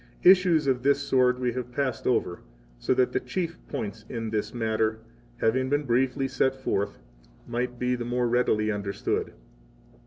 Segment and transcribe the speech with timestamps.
[0.23, 2.39] Issues of this sort we have passed over
[2.79, 4.97] so that the chief points in this matter,
[5.37, 6.97] having been briefly set forth,
[7.47, 9.31] might be the more readily understood.